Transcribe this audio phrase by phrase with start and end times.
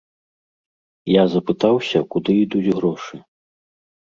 [1.15, 3.15] Я запытаўся, куды ідуць грошы.